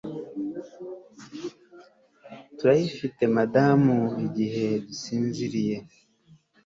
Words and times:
Turayifite 2.57 3.21
Madamu 3.35 3.97
igihe 4.25 4.65
dusinziriye 4.85 5.75